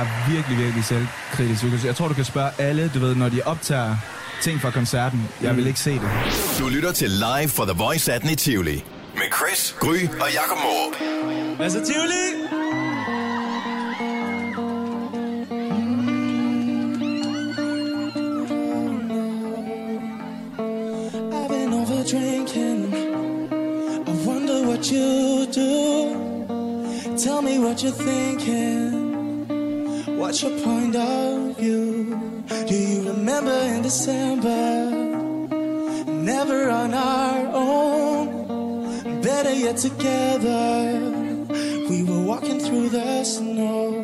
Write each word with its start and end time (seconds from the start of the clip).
er 0.00 0.30
virkelig, 0.30 0.58
virkelig 0.58 0.84
selvkritisk. 0.84 1.84
Jeg 1.84 1.96
tror, 1.96 2.08
du 2.08 2.14
kan 2.14 2.24
spørge 2.24 2.50
alle, 2.58 2.90
du 2.94 2.98
ved, 2.98 3.14
når 3.14 3.28
de 3.28 3.40
optager 3.44 3.96
ting 4.42 4.60
fra 4.60 4.70
koncerten. 4.70 5.28
Jeg 5.42 5.56
vil 5.56 5.66
ikke 5.66 5.80
se 5.80 5.92
det. 5.92 6.10
Du 6.58 6.68
lytter 6.68 6.92
til 6.92 7.10
Live 7.10 7.48
for 7.48 7.64
The 7.64 7.74
Voice 7.74 8.12
18 8.12 8.30
i 8.30 8.34
Tivoli. 8.34 8.84
Med 9.14 9.22
Chris, 9.36 9.76
Gry 9.80 10.20
og 10.20 10.32
Jakob 10.32 10.58
Morup. 10.62 10.94
Tivoli! 11.84 12.26
I've 21.36 21.48
been 21.48 21.72
over 21.72 22.02
drinking. 22.12 22.92
I 24.08 24.26
wonder 24.26 24.66
what 24.68 24.90
you 24.92 25.46
do. 25.46 27.16
Tell 27.16 27.42
me 27.42 27.58
what 27.58 27.82
you're 27.82 27.92
thinking. 27.92 29.01
What's 30.22 30.40
your 30.40 30.56
point 30.60 30.94
of 30.94 31.58
view? 31.58 32.44
Do 32.68 32.74
you 32.76 33.08
remember 33.10 33.58
in 33.74 33.82
December? 33.82 34.88
Never 36.06 36.70
on 36.70 36.94
our 36.94 37.50
own. 37.52 39.20
Better 39.20 39.52
yet 39.52 39.78
together. 39.78 41.00
We 41.90 42.04
were 42.04 42.22
walking 42.22 42.60
through 42.60 42.90
the 42.90 43.24
snow. 43.24 43.94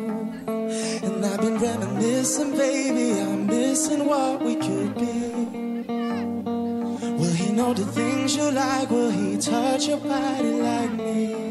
And 1.05 1.25
I've 1.25 1.39
been 1.39 1.57
reminiscing, 1.57 2.51
baby. 2.51 3.21
I'm 3.21 3.47
missing 3.47 4.05
what 4.05 4.43
we 4.43 4.55
could 4.57 4.95
be. 4.95 5.31
Will 7.17 7.33
he 7.33 7.53
know 7.53 7.73
the 7.73 7.85
things 7.85 8.35
you 8.35 8.51
like? 8.51 8.89
Will 8.89 9.09
he 9.09 9.37
touch 9.37 9.87
your 9.87 9.99
body 9.99 10.51
like 10.51 10.91
me? 10.91 11.49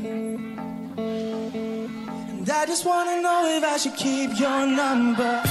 I 2.51 2.67
just 2.67 2.85
wanna 2.85 3.21
know 3.21 3.47
if 3.47 3.65
I 3.65 3.77
should 3.77 3.97
keep 3.97 4.39
your 4.39 4.67
number. 4.67 5.43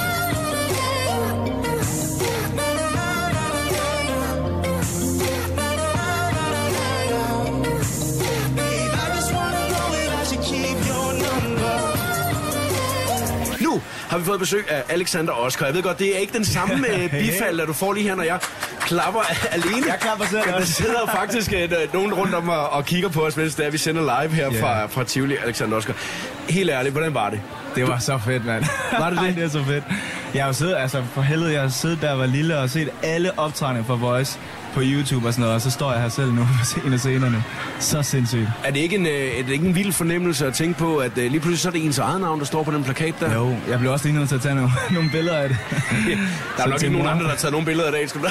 Har 14.10 14.18
vi 14.18 14.24
fået 14.24 14.40
besøg 14.40 14.70
af 14.70 14.82
Alexander 14.88 15.32
Oscar. 15.32 15.66
Jeg 15.66 15.74
ved 15.74 15.82
godt, 15.82 15.98
det 15.98 16.14
er 16.16 16.18
ikke 16.18 16.32
den 16.32 16.44
samme 16.44 16.74
øh, 16.94 17.10
bifald, 17.10 17.66
du 17.66 17.72
får 17.72 17.92
lige 17.92 18.08
her, 18.08 18.14
når 18.14 18.22
jeg 18.22 18.38
klapper 18.80 19.20
alene. 19.56 19.86
Jeg 19.86 19.96
klapper 20.00 20.24
selv 20.26 20.40
Der 20.42 20.64
sidder 20.64 21.06
faktisk 21.14 21.52
øh, 21.52 21.70
nogen 21.94 22.14
rundt 22.14 22.34
om 22.34 22.48
og, 22.48 22.68
og 22.70 22.84
kigger 22.84 23.08
på 23.08 23.26
os, 23.26 23.36
mens 23.36 23.54
det 23.54 23.66
er, 23.66 23.70
vi 23.70 23.78
sender 23.78 24.02
live 24.22 24.34
her 24.34 24.48
Ja. 24.52 24.62
fra, 24.62 24.86
fra 24.86 25.04
Tivoli, 25.04 25.36
Alexander 25.44 25.76
Oscar. 25.76 25.94
Helt 26.48 26.70
ærligt, 26.70 26.92
hvordan 26.92 27.14
var 27.14 27.30
det? 27.30 27.40
Det 27.74 27.88
var 27.88 27.98
så 27.98 28.18
fedt, 28.24 28.44
mand. 28.44 28.64
Var 28.98 29.10
det 29.10 29.18
det? 29.18 29.26
Ej, 29.28 29.34
det 29.34 29.44
er 29.44 29.48
så 29.48 29.64
fedt. 29.64 29.84
Jeg 30.34 30.42
har 30.42 30.48
jo 30.48 30.52
siddet, 30.52 30.76
altså 30.76 31.02
for 31.14 31.22
helvede, 31.22 31.52
jeg 31.52 31.62
har 31.62 31.68
siddet 31.68 31.98
der, 32.02 32.12
var 32.14 32.26
lille 32.26 32.58
og 32.58 32.70
set 32.70 32.88
alle 33.02 33.38
optrædninger 33.38 33.86
fra 33.86 33.94
Voice 33.94 34.38
på 34.78 34.82
YouTube 34.84 35.26
og 35.26 35.32
sådan 35.32 35.40
noget, 35.42 35.54
og 35.54 35.60
så 35.60 35.70
står 35.70 35.92
jeg 35.92 36.02
her 36.02 36.08
selv 36.08 36.32
nu 36.32 36.42
på 36.74 36.86
en 36.86 36.92
af 36.92 36.98
scenerne. 37.00 37.44
Så 37.78 38.02
sindssygt. 38.02 38.48
Er 38.64 38.70
det 38.70 38.80
ikke 38.80 38.96
en, 38.96 39.06
øh, 39.06 39.12
er 39.12 39.42
det 39.42 39.52
ikke 39.52 39.66
en 39.66 39.74
vild 39.74 39.92
fornemmelse 39.92 40.46
at 40.46 40.54
tænke 40.54 40.78
på, 40.78 40.96
at 40.96 41.18
øh, 41.18 41.30
lige 41.30 41.40
pludselig 41.40 41.58
så 41.58 41.68
er 41.68 41.72
det 41.72 41.84
ens 41.84 41.98
eget 41.98 42.20
navn, 42.20 42.38
der 42.38 42.44
står 42.46 42.62
på 42.62 42.70
den 42.70 42.84
plakat 42.84 43.14
der? 43.20 43.34
Jo, 43.34 43.56
jeg 43.68 43.78
blev 43.78 43.92
også 43.92 44.06
lige 44.08 44.18
nødt 44.18 44.28
til 44.28 44.36
at 44.36 44.42
tage 44.42 44.54
nogle, 44.54 44.70
nogle 44.94 45.10
billeder 45.10 45.36
af 45.36 45.48
det. 45.48 45.58
Der 46.56 46.62
er 46.64 46.68
nok 46.68 46.82
ikke 46.82 46.92
nogen 46.94 47.08
andre, 47.08 47.22
der 47.22 47.28
har 47.30 47.36
taget 47.36 47.52
nogle 47.52 47.66
billeder 47.66 47.88
i 47.88 47.92
dag, 47.92 48.08
skal 48.08 48.20
du 48.20 48.26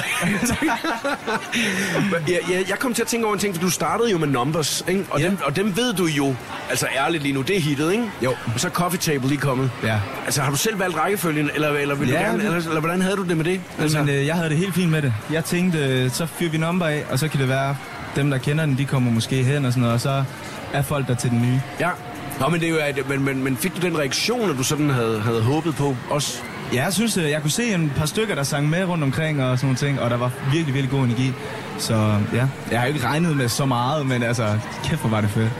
jeg, 2.28 2.38
jeg, 2.52 2.64
jeg 2.68 2.78
kom 2.78 2.94
til 2.94 3.02
at 3.02 3.08
tænke 3.08 3.26
over 3.26 3.34
en 3.34 3.40
ting, 3.40 3.54
for 3.54 3.60
du 3.62 3.70
startede 3.70 4.10
jo 4.10 4.18
med 4.18 4.28
Numbers, 4.28 4.84
ikke? 4.88 5.04
Og, 5.10 5.20
Ja. 5.20 5.26
dem, 5.26 5.38
og 5.44 5.56
dem 5.56 5.76
ved 5.76 5.92
du 5.94 6.06
jo, 6.06 6.34
altså 6.70 6.86
ærligt 6.96 7.22
lige 7.22 7.32
nu, 7.34 7.42
det 7.42 7.56
er 7.56 7.60
hittet, 7.60 7.92
ikke? 7.92 8.04
Jo. 8.24 8.30
Og 8.54 8.60
så 8.60 8.66
er 8.66 8.70
Coffee 8.72 8.98
Table 9.00 9.28
lige 9.28 9.40
kommet. 9.40 9.70
Ja. 9.82 9.98
Altså 10.24 10.42
har 10.42 10.50
du 10.50 10.56
selv 10.56 10.78
valgt 10.78 10.96
rækkefølgen, 10.96 11.50
eller, 11.54 11.68
eller, 11.70 11.94
vil 11.94 12.08
du 12.08 12.12
Ja, 12.12 12.20
gerne, 12.20 12.38
det- 12.38 12.44
eller, 12.46 12.58
eller 12.68 12.80
hvordan 12.80 13.02
havde 13.02 13.16
du 13.16 13.22
det 13.24 13.36
med 13.36 13.44
det? 13.44 13.60
Altså, 13.78 13.98
Men 13.98 14.08
øh, 14.08 14.26
jeg 14.26 14.34
havde 14.34 14.48
det 14.50 14.56
helt 14.58 14.74
fint 14.74 14.90
med 14.90 15.02
det. 15.02 15.12
Jeg 15.32 15.44
tænkte, 15.44 15.78
øh, 15.78 16.10
så 16.10 16.26
fyrer 16.38 16.50
vi 16.50 16.58
nummer 16.58 16.86
af, 16.86 17.04
og 17.10 17.18
så 17.18 17.28
kan 17.28 17.40
det 17.40 17.48
være, 17.48 17.76
dem 18.16 18.30
der 18.30 18.38
kender 18.38 18.66
den, 18.66 18.78
de 18.78 18.84
kommer 18.84 19.10
måske 19.10 19.44
hen 19.44 19.64
og 19.64 19.72
sådan 19.72 19.80
noget, 19.80 19.94
og 19.94 20.00
så 20.00 20.24
er 20.72 20.82
folk 20.82 21.08
der 21.08 21.14
til 21.14 21.30
den 21.30 21.42
nye. 21.42 21.60
ja. 21.80 21.90
Nå, 22.40 22.48
men, 22.48 22.60
det 22.60 22.66
er 22.68 22.70
jo, 22.72 22.78
at- 22.78 23.08
men, 23.08 23.24
men, 23.24 23.44
men 23.44 23.56
fik 23.56 23.76
du 23.76 23.80
den 23.86 23.98
reaktion, 23.98 24.50
at 24.50 24.56
du 24.56 24.62
sådan 24.62 24.90
havde, 24.90 25.20
havde 25.20 25.42
håbet 25.42 25.74
på 25.74 25.96
også? 26.10 26.38
Ja, 26.74 26.84
jeg 26.84 26.92
synes, 26.92 27.16
øh, 27.16 27.30
jeg 27.30 27.40
kunne 27.42 27.50
se 27.50 27.74
en 27.74 27.92
par 27.96 28.06
stykker, 28.06 28.34
der 28.34 28.42
sang 28.42 28.68
med 28.70 28.84
rundt 28.84 29.04
omkring 29.04 29.42
og 29.44 29.58
sådan 29.58 29.66
nogle 29.66 29.76
ting, 29.76 30.00
og 30.00 30.10
der 30.10 30.16
var 30.16 30.30
virkelig, 30.52 30.74
virkelig 30.74 30.90
god 30.90 31.04
energi. 31.04 31.32
Så 31.78 31.94
ja, 32.34 32.46
jeg 32.70 32.80
har 32.80 32.86
jo 32.86 32.94
ikke 32.94 33.06
regnet 33.06 33.36
med 33.36 33.48
så 33.48 33.66
meget, 33.66 34.06
men 34.06 34.22
altså, 34.22 34.58
kæft 34.84 35.00
hvor 35.00 35.10
var 35.10 35.20
det 35.20 35.30
fedt. 35.30 35.50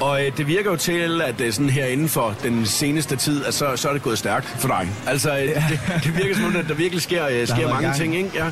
Og 0.00 0.26
øh, 0.26 0.32
det 0.36 0.46
virker 0.46 0.70
jo 0.70 0.76
til, 0.76 1.22
at 1.22 1.40
øh, 1.40 1.52
sådan 1.52 1.70
her 1.70 1.86
inden 1.86 2.08
for 2.08 2.34
den 2.42 2.66
seneste 2.66 3.16
tid, 3.16 3.44
at 3.44 3.54
så, 3.54 3.76
så 3.76 3.88
er 3.88 3.92
det 3.92 4.02
gået 4.02 4.18
stærkt 4.18 4.46
for 4.58 4.68
dig. 4.68 4.88
Altså, 5.06 5.30
øh, 5.38 5.48
det, 5.48 5.80
det 6.04 6.16
virker 6.16 6.34
som 6.34 6.44
om, 6.44 6.56
at 6.56 6.64
der 6.68 6.74
virkelig 6.74 7.02
sker, 7.02 7.26
øh, 7.28 7.46
sker 7.46 7.68
mange 7.68 7.82
gang. 7.86 7.96
ting, 7.96 8.16
ikke? 8.16 8.30
Ja. 8.34 8.46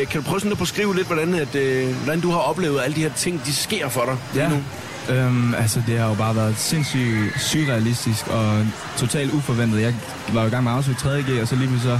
Øh, 0.00 0.06
kan 0.08 0.20
du 0.22 0.26
prøve 0.26 0.40
sådan 0.40 0.52
at 0.52 0.58
beskrive 0.58 0.94
lidt, 0.96 1.06
hvordan, 1.06 1.34
at, 1.34 1.54
øh, 1.54 1.94
hvordan 2.04 2.20
du 2.20 2.30
har 2.30 2.38
oplevet, 2.38 2.80
alle 2.84 2.96
de 2.96 3.00
her 3.00 3.10
ting, 3.16 3.40
de 3.46 3.52
sker 3.52 3.88
for 3.88 4.04
dig 4.04 4.16
Ja. 4.42 4.48
nu? 4.48 4.62
Øhm, 5.10 5.54
altså, 5.54 5.82
det 5.86 5.98
har 5.98 6.08
jo 6.08 6.14
bare 6.14 6.36
været 6.36 6.54
sindssygt 6.58 7.40
surrealistisk 7.40 8.28
og 8.28 8.66
totalt 8.96 9.32
uforventet. 9.32 9.82
Jeg 9.82 9.94
var 10.32 10.40
jo 10.40 10.46
i 10.46 10.50
gang 10.50 10.64
med 10.64 10.72
at 10.72 10.78
afslutte 10.78 11.02
3.G, 11.04 11.40
og 11.42 11.48
så 11.48 11.56
lige 11.56 11.80
så 11.82 11.98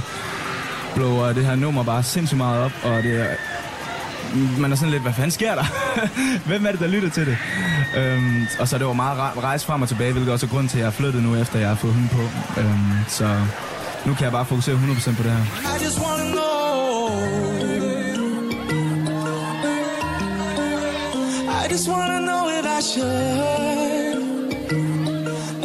blower 0.95 1.33
det 1.33 1.45
her 1.45 1.55
nummer 1.55 1.83
bare 1.83 2.03
sindssygt 2.03 2.37
meget 2.37 2.63
op, 2.63 2.71
og 2.83 3.03
det 3.03 3.21
er... 3.21 3.25
Man 4.59 4.71
er 4.71 4.75
sådan 4.75 4.91
lidt, 4.91 5.01
hvad 5.01 5.13
fanden 5.13 5.31
sker 5.31 5.55
der? 5.55 5.65
Hvem 6.49 6.65
er 6.65 6.71
det, 6.71 6.79
der 6.79 6.87
lytter 6.87 7.09
til 7.09 7.25
det? 7.25 7.37
Øhm, 7.97 8.47
og 8.59 8.67
så 8.67 8.77
det 8.77 8.85
var 8.87 8.93
meget 8.93 9.17
rejse 9.43 9.65
frem 9.65 9.81
og 9.81 9.87
tilbage, 9.87 10.11
hvilket 10.11 10.33
også 10.33 10.45
er 10.45 10.49
grund 10.49 10.69
til, 10.69 10.77
at 10.77 10.81
jeg 10.81 10.87
er 10.87 10.91
flyttet 10.91 11.23
nu, 11.23 11.35
efter 11.35 11.59
jeg 11.59 11.67
har 11.67 11.75
fået 11.75 11.93
hende 11.93 12.09
på. 12.09 12.21
Øhm, 12.61 12.91
så 13.07 13.39
nu 14.05 14.13
kan 14.13 14.23
jeg 14.23 14.31
bare 14.31 14.45
fokusere 14.45 14.75
100% 14.75 15.15
på 15.15 15.23
det 15.23 15.31
her. 15.31 15.43
I 15.79 15.83
just 15.85 15.99
wanna 15.99 16.25
know. 16.31 16.53
I 21.63 21.71
just 21.71 21.89
wanna 21.89 22.19
know 22.19 22.43
if 22.59 22.65
I 22.77 22.81
should. 22.91 24.23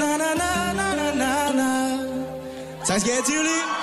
Na 0.01 0.11
na 0.23 0.31
na 0.43 0.51
na 0.79 0.87
na 1.01 1.15
na 1.23 1.53
na. 1.59 1.69
Tak 2.87 3.01
skal 3.01 3.11
jeg 3.17 3.25
Tivoli. 3.27 3.78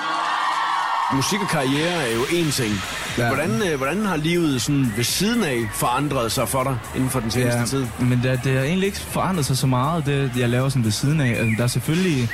Musik 1.13 1.41
og 1.41 1.47
karriere 1.47 2.07
er 2.09 2.13
jo 2.13 2.21
én 2.21 2.51
ting. 2.51 2.73
Ja. 3.17 3.27
Hvordan, 3.27 3.61
øh, 3.71 3.77
hvordan 3.77 4.05
har 4.05 4.15
livet 4.15 4.61
sådan 4.61 4.93
ved 4.95 5.03
siden 5.03 5.43
af 5.43 5.57
forandret 5.73 6.31
sig 6.31 6.49
for 6.49 6.63
dig 6.63 6.77
inden 6.95 7.09
for 7.09 7.19
den 7.19 7.31
seneste 7.31 7.59
Ja, 7.59 7.65
tid? 7.65 7.85
men 7.99 8.19
det, 8.23 8.39
det 8.43 8.57
har 8.57 8.63
egentlig 8.63 8.87
ikke 8.87 8.99
forandret 8.99 9.45
sig 9.45 9.57
så 9.57 9.67
meget, 9.67 10.05
det 10.05 10.31
jeg 10.37 10.49
laver 10.49 10.69
sådan 10.69 10.83
ved 10.83 10.91
siden 10.91 11.21
af. 11.21 11.29
Altså, 11.29 11.53
der 11.57 11.63
er 11.63 11.67
selvfølgelig 11.67 12.29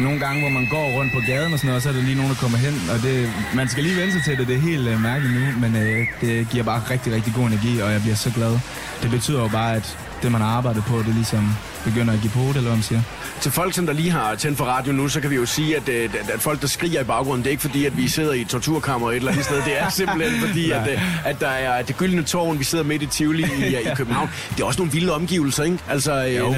nogle 0.00 0.20
gange, 0.20 0.40
hvor 0.40 0.50
man 0.50 0.66
går 0.70 0.98
rundt 0.98 1.12
på 1.12 1.20
gaden 1.26 1.52
og 1.52 1.58
sådan 1.58 1.66
noget, 1.68 1.76
og 1.76 1.82
så 1.82 1.88
er 1.88 1.92
der 1.92 2.02
lige 2.02 2.14
nogen, 2.16 2.30
der 2.30 2.36
kommer 2.36 2.58
hen, 2.58 2.90
og 2.90 3.02
det, 3.02 3.30
man 3.54 3.68
skal 3.68 3.82
lige 3.84 3.96
vende 3.96 4.12
sig 4.12 4.22
til 4.24 4.38
det, 4.38 4.48
det 4.48 4.56
er 4.56 4.60
helt 4.60 4.88
uh, 4.88 5.00
mærkeligt 5.00 5.34
nu, 5.40 5.60
men 5.60 5.74
uh, 5.74 6.06
det 6.20 6.48
giver 6.50 6.64
bare 6.64 6.82
rigtig, 6.90 7.12
rigtig 7.14 7.32
god 7.34 7.46
energi, 7.46 7.80
og 7.80 7.92
jeg 7.92 8.00
bliver 8.00 8.16
så 8.16 8.30
glad. 8.34 8.58
Det 9.02 9.10
betyder 9.10 9.40
jo 9.40 9.48
bare, 9.48 9.74
at 9.76 9.98
det, 10.22 10.32
man 10.32 10.40
har 10.40 10.48
arbejdet 10.48 10.84
på, 10.84 10.98
det 10.98 11.14
ligesom 11.14 11.54
begynder 11.84 12.14
at 12.14 12.20
give 12.20 12.30
på 12.32 12.40
det, 12.40 12.48
eller 12.48 12.60
hvad 12.62 12.72
man 12.72 12.82
siger. 12.82 13.00
Til 13.40 13.52
folk, 13.52 13.74
som 13.74 13.86
der 13.86 13.92
lige 13.92 14.10
har 14.10 14.34
tændt 14.34 14.58
for 14.58 14.64
radio 14.64 14.92
nu, 14.92 15.08
så 15.08 15.20
kan 15.20 15.30
vi 15.30 15.34
jo 15.36 15.46
sige, 15.46 15.76
at, 15.76 15.88
øh, 15.88 16.04
at, 16.04 16.30
at 16.30 16.40
folk, 16.40 16.60
der 16.60 16.66
skriger 16.66 17.00
i 17.00 17.04
baggrunden, 17.04 17.42
det 17.42 17.46
er 17.46 17.50
ikke 17.50 17.60
fordi, 17.60 17.86
at 17.86 17.96
vi 17.96 18.08
sidder 18.08 18.32
i 18.32 18.40
et 18.40 18.48
torturkammer 18.48 19.10
et 19.10 19.16
eller 19.16 19.30
andet 19.30 19.44
sted. 19.44 19.56
Det 19.56 19.80
er 19.80 19.88
simpelthen 19.88 20.40
fordi, 20.48 20.70
at, 20.70 20.88
øh, 20.92 21.26
at 21.28 21.40
der 21.40 21.48
er 21.48 21.82
det 21.82 21.96
gyldne 21.96 22.22
tårn, 22.22 22.58
vi 22.58 22.64
sidder 22.64 22.84
midt 22.84 23.02
i 23.02 23.06
Tivoli 23.06 23.42
i, 23.58 23.66
i 23.66 23.76
København. 23.96 24.30
Det 24.56 24.60
er 24.62 24.64
også 24.66 24.78
nogle 24.80 24.92
vilde 24.92 25.12
omgivelser, 25.14 25.64
ikke? 25.64 25.78
Altså, 25.90 26.14
Jo. 26.14 26.54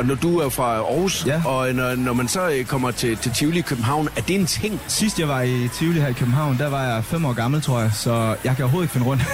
øh, 0.00 0.06
når 0.08 0.14
du 0.14 0.38
er 0.38 0.48
fra 0.48 0.74
Aarhus, 0.74 1.26
Ja. 1.26 1.42
og 1.44 1.72
når, 1.74 1.94
når 1.94 2.12
man 2.12 2.28
så 2.28 2.48
øh, 2.48 2.64
kommer 2.64 2.90
til, 2.90 3.16
til 3.16 3.32
Tivoli 3.32 3.58
i 3.58 3.62
København, 3.62 4.08
er 4.16 4.20
det 4.20 4.36
en 4.36 4.46
ting? 4.46 4.80
Sidst 4.86 5.18
jeg 5.20 5.28
var 5.28 5.42
i 5.42 5.68
Tivoli 5.74 6.00
her 6.00 6.08
i 6.08 6.12
København, 6.12 6.58
der 6.58 6.68
var 6.68 6.82
jeg 6.84 7.04
fem 7.04 7.24
år 7.24 7.32
gammel, 7.32 7.62
tror 7.62 7.80
jeg, 7.80 7.90
så 7.94 8.36
jeg 8.44 8.56
kan 8.56 8.64
overhovedet 8.64 8.84
ikke 8.84 8.92
finde 8.92 9.06
rundt. 9.06 9.22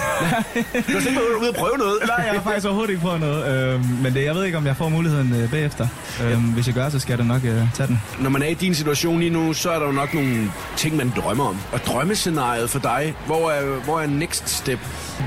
Du 0.87 0.91
har 0.93 1.01
simpelthen 1.01 1.39
ude 1.41 1.49
at 1.49 1.55
prøve 1.55 1.77
noget. 1.77 1.97
Nej, 2.07 2.25
jeg 2.25 2.33
har 2.33 2.41
faktisk 2.43 2.65
overhovedet 2.65 2.89
ikke 2.91 3.01
prøvet 3.01 3.19
noget. 3.19 3.43
Øhm, 3.65 3.83
men 4.03 4.13
det, 4.13 4.23
jeg 4.23 4.35
ved 4.35 4.43
ikke, 4.45 4.57
om 4.57 4.65
jeg 4.65 4.77
får 4.77 4.89
muligheden 4.89 5.33
øh, 5.33 5.51
bagefter. 5.51 5.87
Øhm, 6.23 6.41
hvis 6.41 6.67
jeg 6.67 6.75
gør, 6.75 6.89
så 6.89 6.99
skal 6.99 7.11
jeg 7.11 7.19
da 7.19 7.23
nok 7.23 7.43
øh, 7.45 7.61
tage 7.73 7.87
den. 7.87 8.01
Når 8.19 8.29
man 8.29 8.41
er 8.41 8.47
i 8.47 8.53
din 8.53 8.75
situation 8.75 9.19
lige 9.19 9.29
nu, 9.29 9.53
så 9.53 9.71
er 9.71 9.79
der 9.79 9.85
jo 9.85 9.91
nok 9.91 10.13
nogle 10.13 10.51
ting, 10.77 10.95
man 10.95 11.13
drømmer 11.15 11.45
om. 11.45 11.57
Og 11.71 11.79
drømmescenariet 11.79 12.69
for 12.69 12.79
dig, 12.79 13.13
hvor 13.25 13.51
er, 13.51 13.83
hvor 13.83 13.99
er 13.99 14.07
next 14.07 14.49
step? 14.49 14.79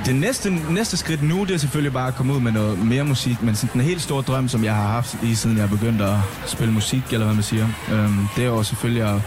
Det 0.07 0.15
næste, 0.15 0.51
næste 0.71 0.97
skridt 0.97 1.23
nu, 1.23 1.45
det 1.45 1.55
er 1.55 1.59
selvfølgelig 1.59 1.93
bare 1.93 2.09
at 2.09 2.15
komme 2.15 2.35
ud 2.35 2.41
med 2.41 2.53
noget 2.53 2.79
mere 2.79 3.05
musik. 3.05 3.43
Men 3.43 3.55
sådan 3.57 3.81
en 3.81 3.87
helt 3.87 4.03
stor 4.03 4.21
drøm, 4.21 4.49
som 4.49 4.65
jeg 4.65 4.75
har 4.75 4.87
haft 4.89 5.17
lige 5.23 5.37
siden 5.37 5.59
jeg 5.59 5.71
begyndte 5.71 6.05
at 6.05 6.17
spille 6.47 6.73
musik, 6.73 7.03
eller 7.13 7.25
hvad 7.25 7.35
man 7.35 7.45
siger. 7.45 7.67
Øhm, 7.93 8.29
det 8.37 8.45
er 8.45 8.49
jo 8.49 8.63
selvfølgelig 8.63 9.03
at 9.03 9.21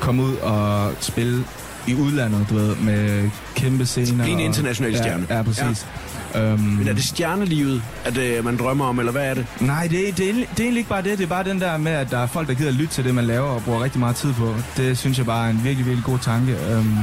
komme 0.00 0.22
ud 0.22 0.34
og 0.36 0.92
spille 1.00 1.44
i 1.86 1.94
udlandet, 1.94 2.46
du 2.50 2.54
ved, 2.54 2.76
med 2.76 3.30
kæmpe 3.54 3.86
scener. 3.86 4.24
Blive 4.24 4.34
en 4.34 4.40
international 4.40 4.96
stjerne. 4.96 5.26
Ja, 5.30 5.36
ja 5.36 5.42
præcis. 5.42 5.60
Ja. 5.60 5.72
Øhm, 6.36 6.58
Men 6.60 6.88
er 6.88 6.92
det 6.92 7.04
stjernelivet, 7.04 7.82
at 8.04 8.16
øh, 8.18 8.44
man 8.44 8.56
drømmer 8.56 8.84
om, 8.84 8.98
eller 8.98 9.12
hvad 9.12 9.30
er 9.30 9.34
det? 9.34 9.46
Nej, 9.60 9.86
det, 9.86 10.08
er- 10.08 10.12
det, 10.12 10.28
er, 10.30 10.34
det 10.34 10.42
er 10.42 10.46
egentlig 10.62 10.78
ikke 10.78 10.88
bare 10.90 11.02
det. 11.02 11.18
Det 11.18 11.24
er 11.24 11.28
bare 11.28 11.44
den 11.44 11.60
der 11.60 11.76
med, 11.76 11.92
at 11.92 12.10
der 12.10 12.18
er 12.18 12.26
folk, 12.26 12.48
der 12.48 12.54
gider 12.54 12.68
at 12.68 12.74
lytte 12.74 12.94
til 12.94 13.04
det, 13.04 13.14
man 13.14 13.24
laver 13.24 13.46
og 13.48 13.62
bruger 13.62 13.84
rigtig 13.84 14.00
meget 14.00 14.16
tid 14.16 14.32
på. 14.32 14.54
Det 14.76 14.98
synes 14.98 15.18
jeg 15.18 15.26
bare 15.26 15.46
er 15.46 15.50
en 15.50 15.60
virkelig, 15.64 15.86
virkelig 15.86 16.04
god 16.04 16.18
tanke. 16.18 16.52
Øhm, 16.70 16.96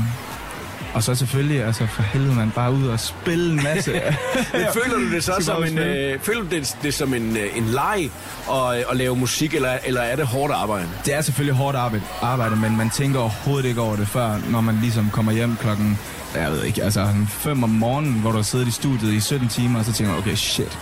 Og 0.97 1.03
så 1.03 1.15
selvfølgelig, 1.15 1.63
altså 1.63 1.87
for 1.87 2.01
helvede, 2.01 2.35
man 2.35 2.51
bare 2.51 2.73
ud 2.73 2.87
og 2.87 2.99
spille 2.99 3.53
en 3.53 3.63
masse. 3.63 3.91
Men 4.53 4.65
føler 4.73 4.97
du 4.97 5.11
det 5.11 5.23
så 5.23 5.33
som 5.39 5.63
en, 5.63 5.77
øh, 5.77 6.19
føler 6.19 6.41
du 6.41 6.47
det, 6.47 6.77
det 6.83 6.93
som 6.93 7.13
en, 7.13 7.37
øh, 7.37 7.57
en 7.57 7.63
leg 7.63 8.09
at, 8.51 8.85
at 8.91 8.97
lave 8.97 9.15
musik, 9.15 9.53
eller, 9.53 9.77
eller 9.85 10.01
er 10.01 10.15
det 10.15 10.27
hårdt 10.27 10.53
arbejde? 10.53 10.87
det 11.05 11.13
er 11.13 11.21
selvfølgelig 11.21 11.55
hårdt 11.55 11.77
arbejde, 11.77 12.03
arbejde, 12.21 12.55
men 12.55 12.77
man 12.77 12.89
tænker 12.89 13.19
overhovedet 13.19 13.69
ikke 13.69 13.81
over 13.81 13.95
det 13.95 14.07
før, 14.07 14.37
når 14.49 14.61
man 14.61 14.79
ligesom 14.81 15.09
kommer 15.13 15.31
hjem 15.31 15.55
klokken, 15.55 15.99
jeg 16.35 16.51
ved 16.51 16.63
ikke, 16.63 16.83
altså 16.83 17.07
5 17.29 17.63
om 17.63 17.69
morgenen, 17.69 18.13
hvor 18.13 18.31
du 18.31 18.37
har 18.37 18.43
siddet 18.43 18.67
i 18.67 18.71
studiet 18.71 19.13
i 19.13 19.19
17 19.19 19.47
timer, 19.47 19.79
og 19.79 19.85
så 19.85 19.93
tænker 19.93 20.13
man, 20.13 20.21
okay, 20.21 20.35
shit, 20.35 20.77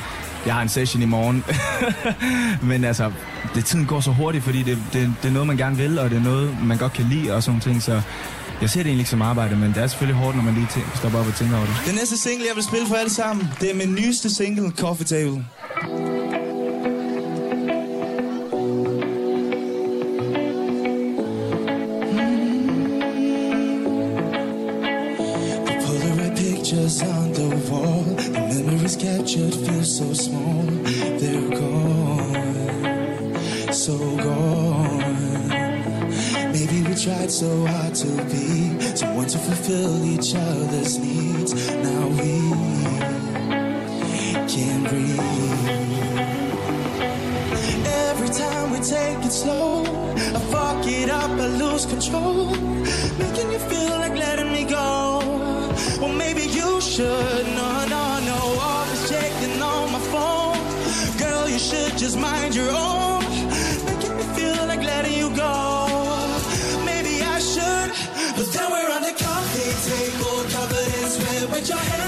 jeg 0.46 0.54
har 0.54 0.62
en 0.62 0.70
session 0.70 1.02
i 1.02 1.06
morgen. 1.06 1.44
men 2.70 2.84
altså, 2.84 3.12
det, 3.56 3.66
tiden 3.66 3.86
går 3.86 4.00
så 4.00 4.12
hurtigt, 4.12 4.44
fordi 4.44 4.64
det, 4.64 4.78
det, 4.94 5.14
det 5.22 5.28
er 5.28 5.34
noget, 5.34 5.48
man 5.48 5.58
gerne 5.58 5.78
vil, 5.78 6.00
og 6.00 6.10
det 6.10 6.18
er 6.18 6.24
noget, 6.24 6.58
man 6.64 6.78
godt 6.78 6.94
kan 6.94 7.06
lide 7.06 7.34
og 7.34 7.44
sådan 7.44 7.60
ting, 7.60 7.82
så 7.82 8.02
jeg 8.62 8.70
ser 8.70 8.80
det 8.80 8.88
egentlig 8.88 9.02
ikke 9.02 9.10
som 9.10 9.22
arbejde, 9.22 9.56
men 9.56 9.70
det 9.74 9.78
er 9.84 9.88
selvfølgelig 9.88 10.22
hårdt, 10.24 10.36
når 10.38 10.44
man 10.44 10.54
lige 10.54 10.68
stopper 10.96 11.20
op 11.20 11.28
og 11.28 11.36
tænker 11.36 11.58
over 11.58 11.66
det. 11.66 11.76
Den 11.88 11.96
næste 11.96 12.18
single, 12.18 12.46
jeg 12.48 12.56
vil 12.56 12.64
spille 12.64 12.88
for 12.88 12.96
alle 12.96 13.10
sammen, 13.10 13.48
det 13.62 13.72
er 13.72 13.76
min 13.76 13.96
nyeste 13.96 14.36
single, 14.36 14.72
Coffee 14.72 15.06
Table. 15.06 15.46
To 38.18 38.24
be 38.26 38.96
someone 38.96 39.28
to 39.28 39.38
fulfill 39.38 40.06
each 40.06 40.36
other's 40.36 40.98
needs. 41.00 41.54
Now 41.70 42.08
we 42.08 42.34
can't 44.48 44.88
breathe. 44.90 45.20
Every 48.10 48.30
time 48.30 48.72
we 48.72 48.80
take 48.80 49.20
it 49.26 49.32
slow, 49.32 49.84
I 50.38 50.40
fuck 50.54 50.88
it 50.88 51.10
up, 51.10 51.32
I 51.32 51.48
lose 51.48 51.86
control. 51.86 52.52
Making 53.20 53.52
you 53.52 53.60
feel 53.60 53.96
like 54.04 54.16
letting 54.18 54.52
me 54.52 54.64
go. 54.64 55.20
Well, 56.00 56.14
maybe 56.14 56.44
you 56.44 56.80
should. 56.82 57.46
No, 57.60 57.86
no, 57.96 58.20
no. 58.30 58.40
Always 58.62 59.10
checking 59.10 59.62
on 59.62 59.92
my 59.92 60.00
phone. 60.14 61.18
Girl, 61.18 61.50
you 61.50 61.60
should 61.60 61.98
just 61.98 62.18
mind 62.18 62.56
your 62.56 62.70
own. 62.70 63.15
Your 71.70 71.80
hands 71.80 72.05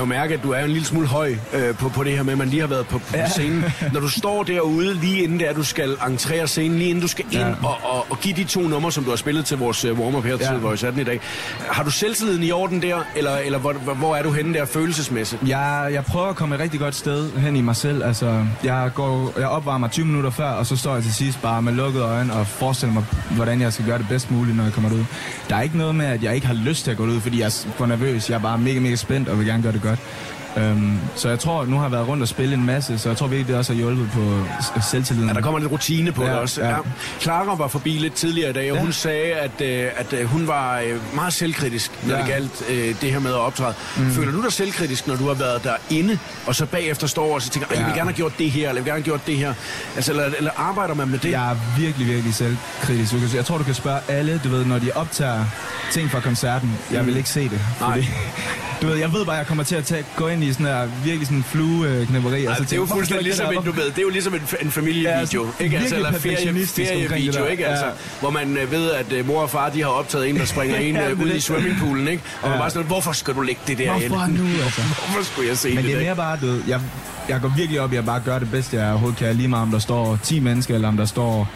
kan 0.00 0.06
jo 0.14 0.20
mærke, 0.20 0.34
at 0.34 0.42
du 0.42 0.50
er 0.52 0.64
en 0.64 0.70
lille 0.70 0.86
smule 0.86 1.06
høj 1.06 1.34
øh, 1.54 1.74
på, 1.74 1.88
på 1.88 2.04
det 2.04 2.12
her 2.12 2.22
med, 2.22 2.32
at 2.32 2.38
man 2.38 2.48
lige 2.48 2.60
har 2.60 2.66
været 2.68 2.86
på, 2.86 2.98
på 2.98 3.14
scenen. 3.30 3.64
Når 3.92 4.00
du 4.00 4.08
står 4.08 4.42
derude, 4.42 4.94
lige 4.94 5.22
inden 5.22 5.38
det 5.38 5.48
er, 5.48 5.52
du 5.52 5.62
skal 5.64 5.96
entrere 6.08 6.46
scenen, 6.48 6.78
lige 6.78 6.90
inden 6.90 7.02
du 7.02 7.08
skal 7.08 7.24
ind 7.30 7.40
Ja. 7.40 7.54
og, 7.62 7.78
og, 7.82 8.06
og 8.10 8.20
give 8.20 8.36
de 8.36 8.44
to 8.44 8.60
numre, 8.60 8.92
som 8.92 9.04
du 9.04 9.10
har 9.10 9.16
spillet 9.16 9.44
til 9.44 9.58
vores 9.58 9.84
uh, 9.84 9.98
warm-up 10.00 10.24
her 10.24 10.36
til 10.36 10.46
Ja. 10.52 10.56
Voice 10.58 10.86
18 10.86 11.00
i 11.00 11.04
dag. 11.04 11.20
Har 11.68 11.82
du 11.84 11.90
selvtilliden 11.90 12.42
i 12.42 12.50
orden 12.50 12.82
der, 12.82 12.96
eller, 13.16 13.36
eller 13.36 13.58
hvor, 13.58 13.72
hvor- 13.72 13.94
hvor 13.94 14.16
er 14.16 14.22
du 14.22 14.30
henne 14.32 14.54
der 14.54 14.64
følelsesmæssigt? 14.64 15.42
Jeg, 15.48 15.88
jeg 15.92 16.04
prøver 16.04 16.26
at 16.26 16.36
komme 16.36 16.54
et 16.54 16.60
rigtig 16.60 16.80
godt 16.80 16.94
sted 16.94 17.30
hen 17.38 17.56
i 17.56 17.60
mig 17.60 17.76
selv. 17.76 18.04
Altså, 18.04 18.44
jeg, 18.64 18.90
går, 18.94 19.32
jeg 19.38 19.48
opvarmer 19.48 19.88
20 19.88 20.06
minutter 20.06 20.30
før, 20.30 20.50
og 20.50 20.66
så 20.66 20.76
står 20.76 20.94
jeg 20.94 21.02
til 21.02 21.14
sidst 21.14 21.42
bare 21.42 21.62
med 21.62 21.72
lukkede 21.72 22.04
øjne 22.04 22.32
og 22.32 22.46
forestiller 22.46 22.94
mig, 22.94 23.04
hvordan 23.30 23.60
jeg 23.60 23.72
skal 23.72 23.86
gøre 23.86 23.98
det 23.98 24.06
bedst 24.08 24.30
muligt, 24.30 24.56
når 24.56 24.64
jeg 24.64 24.72
kommer 24.72 24.90
ud. 24.92 25.04
Der 25.48 25.56
er 25.56 25.60
ikke 25.62 25.78
noget 25.78 25.94
med, 25.94 26.06
at 26.06 26.22
jeg 26.22 26.34
ikke 26.34 26.46
har 26.46 26.54
lyst 26.54 26.84
til 26.84 26.90
at 26.90 26.96
gå 26.96 27.04
ud, 27.04 27.20
fordi 27.20 27.38
jeg 27.40 27.46
er 27.46 27.66
for 27.76 27.86
nervøs. 27.86 28.30
Jeg 28.30 28.36
er 28.36 28.40
bare 28.40 28.58
mega, 28.58 28.80
mega 28.80 28.94
spændt 28.96 29.28
og 29.28 29.38
vil 29.38 29.46
gerne 29.46 29.62
gøre 29.62 29.72
det 29.72 29.82
godt. 29.82 29.89
right. 29.90 30.39
Um, 30.56 31.00
så 31.16 31.28
jeg 31.28 31.38
tror, 31.38 31.64
nu 31.64 31.76
har 31.76 31.82
jeg 31.84 31.92
været 31.92 32.08
rundt 32.08 32.22
og 32.22 32.28
spille 32.28 32.54
en 32.54 32.66
masse, 32.66 32.98
så 32.98 33.08
jeg 33.08 33.18
tror 33.18 33.26
virkelig, 33.26 33.48
det 33.48 33.56
også 33.56 33.72
har 33.72 33.78
hjulpet 33.78 34.10
på 34.14 34.42
selvtilliden. 34.90 35.28
Ja, 35.28 35.34
der 35.34 35.40
kommer 35.40 35.60
lidt 35.60 35.72
rutine 35.72 36.12
på 36.12 36.24
Ja, 36.24 36.30
det 36.30 36.38
også. 36.38 36.64
ja. 36.64 36.76
Clara 37.20 37.54
var 37.54 37.68
forbi 37.68 37.90
lidt 37.90 38.14
tidligere 38.14 38.50
i 38.50 38.52
dag, 38.52 38.70
og 38.72 38.76
Ja. 38.76 38.82
hun 38.82 38.92
sagde, 38.92 39.32
at, 39.32 39.60
øh, 39.60 39.88
at 39.96 40.12
øh, 40.12 40.26
hun 40.26 40.46
var 40.46 40.78
øh, 40.78 41.14
meget 41.14 41.32
selvkritisk, 41.32 41.90
når 42.06 42.14
Ja. 42.14 42.20
det 42.22 42.28
galt 42.28 42.64
det 43.00 43.12
her 43.12 43.18
med 43.18 43.30
at 43.30 43.36
optræde. 43.36 43.74
Mm. 43.96 44.10
Føler 44.10 44.32
du 44.32 44.42
dig 44.42 44.52
selvkritisk, 44.52 45.06
når 45.06 45.16
du 45.16 45.26
har 45.26 45.34
været 45.34 45.64
derinde, 45.64 46.18
og 46.46 46.54
så 46.54 46.66
bagefter 46.66 47.06
står 47.06 47.34
og 47.34 47.42
så 47.42 47.50
tænker, 47.50 47.68
"Ej, 47.68 47.74
jeg 47.76 47.84
vil 47.84 47.90
Ja. 47.90 47.96
gerne 47.96 48.10
have 48.10 48.16
gjort 48.16 48.38
det 48.38 48.50
her, 48.50 48.68
eller 48.68 48.78
jeg 48.78 48.84
vil 48.84 48.90
gerne 48.90 48.96
have 48.98 49.04
gjort 49.04 49.26
det 49.26 49.36
her. 49.36 49.54
Altså, 49.96 50.12
eller, 50.12 50.24
eller 50.38 50.50
arbejder 50.56 50.94
man 50.94 51.08
med 51.08 51.18
det? 51.18 51.30
Jeg 51.30 51.50
er 51.50 51.56
virkelig, 51.78 52.06
virkelig 52.08 52.34
selvkritisk. 52.34 53.34
Jeg 53.34 53.44
tror, 53.44 53.58
du 53.58 53.64
kan 53.64 53.74
spørge 53.74 54.00
alle, 54.08 54.40
du 54.44 54.48
ved, 54.48 54.64
når 54.64 54.78
de 54.78 54.90
optager 54.94 55.44
ting 55.92 56.10
fra 56.10 56.20
koncerten. 56.20 56.78
Jeg 56.92 57.06
vil 57.06 57.16
ikke 57.16 57.28
se 57.28 57.42
det. 57.48 57.60
Nej. 57.80 57.90
Fordi, 57.92 58.08
du 58.82 58.86
ved, 58.86 58.96
jeg 58.96 59.12
ved 59.12 59.24
bare, 59.24 59.34
at 59.34 59.38
jeg 59.38 59.46
kommer 59.46 59.64
til 59.64 59.76
at 59.76 59.84
tage, 59.84 60.04
gå 60.16 60.28
ind 60.28 60.39
i 60.42 60.52
sådan 60.52 60.66
her 60.66 60.88
virkelig 61.04 61.26
sådan 61.26 61.44
flueknæpperi. 61.44 62.44
Altså, 62.46 62.64
det 62.64 62.72
er 62.72 62.76
jo 62.76 62.86
fuldstændig 62.86 63.24
ligesom 63.24 63.52
en, 63.52 63.62
du 63.64 63.72
ved, 63.72 63.84
det 63.84 63.98
er 63.98 64.02
jo 64.02 64.08
ligesom 64.08 64.34
en, 64.34 64.40
en 64.62 64.70
familievideo, 64.70 65.46
Ja, 65.60 65.64
ikke? 65.64 65.78
Altså, 65.78 65.96
eller 65.96 66.12
ferie, 66.12 66.66
ferievideo, 66.66 67.44
ikke? 67.46 67.66
Altså, 67.66 67.86
Ja. 67.86 67.90
hvor 68.20 68.30
man 68.30 68.56
øh, 68.56 68.70
ved, 68.72 68.90
at 68.90 69.12
øh, 69.12 69.26
mor 69.26 69.42
og 69.42 69.50
far, 69.50 69.68
de 69.70 69.82
har 69.82 69.88
optaget 69.88 70.28
en, 70.28 70.36
der 70.38 70.44
springer 70.44 70.76
en 70.86 70.96
øh, 70.96 71.20
ud 71.20 71.30
i 71.30 71.40
swimmingpoolen, 71.40 72.08
ikke? 72.08 72.22
Og 72.42 72.48
man 72.48 72.56
Ja. 72.56 72.62
bare 72.62 72.70
sådan, 72.70 72.86
hvorfor 72.86 73.12
skal 73.12 73.34
du 73.34 73.40
lægge 73.40 73.60
det 73.66 73.78
der? 73.78 73.92
Hvorfor 74.08 74.26
nu, 74.26 74.44
altså? 74.64 74.80
Hvorfor 74.82 75.24
skulle 75.32 75.48
jeg 75.48 75.56
se 75.58 75.68
Men 75.68 75.76
det, 75.76 75.84
det 75.84 75.94
er 75.94 76.00
mere 76.04 76.16
bare, 76.16 76.38
du 76.40 76.46
ved, 76.46 76.62
jeg, 76.68 76.80
jeg 77.28 77.40
går 77.40 77.52
virkelig 77.56 77.80
op 77.80 77.92
i 77.92 77.96
at 77.96 78.04
bare 78.04 78.20
gøre 78.24 78.40
det 78.40 78.50
bedste, 78.50 78.76
jeg 78.76 78.90
overhovedet 78.90 79.18
kan. 79.18 79.36
Lige 79.36 79.48
meget 79.48 79.62
om 79.62 79.70
der 79.70 79.78
står 79.78 80.18
10 80.22 80.40
mennesker, 80.40 80.74
eller 80.74 80.88
om 80.88 80.96
der 80.96 81.04
står 81.04 81.48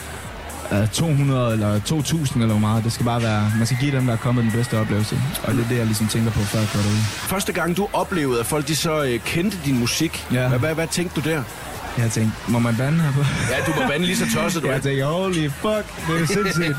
200 0.93 1.53
eller 1.53 1.81
2000 1.81 2.43
eller 2.43 2.55
hvor 2.55 2.61
meget. 2.69 2.85
Det 2.85 2.93
skal 2.93 3.07
bare 3.07 3.23
være, 3.23 3.53
man 3.59 3.67
skal 3.67 3.79
give 3.81 3.93
dem, 3.97 4.07
der 4.07 4.13
er 4.13 4.17
kommet 4.17 4.45
den 4.45 4.53
bedste 4.53 4.79
oplevelse. 4.81 5.21
Og 5.45 5.55
det 5.55 5.65
er 5.65 5.69
det, 5.69 5.77
jeg 5.77 5.87
ligesom 5.87 6.07
tænker 6.09 6.31
på, 6.31 6.41
før 6.41 6.59
jeg 6.59 6.69
går 6.75 6.81
derud. 6.81 6.97
Første 7.07 7.53
gang, 7.53 7.77
du 7.77 7.89
oplevede, 7.93 8.41
at 8.41 8.47
folk 8.47 8.69
de 8.69 8.77
så 8.77 9.03
øh, 9.05 9.21
kendte 9.21 9.59
din 9.65 9.79
musik, 9.79 10.27
Ja. 10.33 10.49
hvad, 10.49 10.59
hvad, 10.59 10.75
hvad 10.75 10.87
tænkte 10.87 11.21
du 11.21 11.29
der? 11.31 11.43
Jeg 11.99 12.11
tænkte, 12.11 12.37
må 12.49 12.59
man 12.59 12.77
bande 12.77 13.01
her 13.01 13.13
på? 13.13 13.21
Ja, 13.51 13.73
du 13.73 13.81
var 13.81 13.89
vandet 13.89 14.07
lige 14.09 14.17
så 14.19 14.25
tosset, 14.37 14.63
du 14.63 14.69
er. 14.69 14.73
Jeg 14.79 14.83
tænker, 14.83 15.07
holy 15.07 15.49
fuck, 15.49 16.09
det 16.09 16.23
er 16.23 16.27
sindssygt. 16.27 16.77